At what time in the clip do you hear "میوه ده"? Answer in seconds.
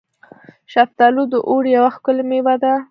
2.29-2.73